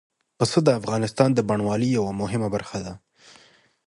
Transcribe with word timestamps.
پسه 0.37 0.59
د 0.63 0.69
افغانستان 0.79 1.29
د 1.33 1.39
بڼوالۍ 1.49 1.89
یوه 1.99 2.11
مهمه 2.21 2.47
برخه 2.55 2.77
ده. 2.85 2.93